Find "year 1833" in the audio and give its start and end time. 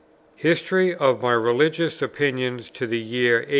2.97-3.49